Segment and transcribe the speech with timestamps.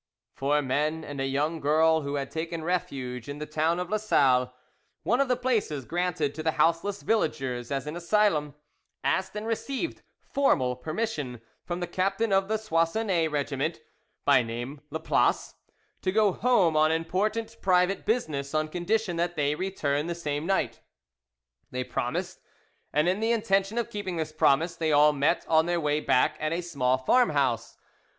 [0.33, 4.51] Four men and a young girl who had taken refuge in the town of Lasalle,
[5.03, 8.55] one of the places granted to the houseless villagers as an asylum,
[9.03, 10.01] asked and received
[10.33, 13.79] formal permission from the captain of the Soissonais regiment,
[14.25, 15.53] by name Laplace,
[16.01, 20.81] to go home on important private business, on condition that they returned the same night.
[21.69, 22.39] They promised,
[22.91, 26.37] and in the intention of keeping this promise they all met on their way back
[26.39, 27.77] at a small farmhouse.